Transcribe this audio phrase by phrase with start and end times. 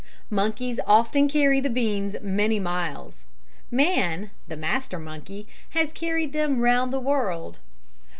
[0.31, 3.25] Monkeys often carry the beans many miles
[3.69, 5.45] man, the master monkey,
[5.77, 7.59] has carried them round the world.